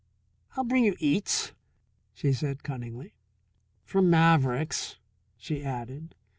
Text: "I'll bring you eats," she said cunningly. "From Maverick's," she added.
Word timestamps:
"I'll 0.55 0.63
bring 0.63 0.83
you 0.83 0.95
eats," 0.97 1.51
she 2.15 2.33
said 2.33 2.63
cunningly. 2.63 3.13
"From 3.83 4.09
Maverick's," 4.09 4.97
she 5.37 5.63
added. 5.63 6.15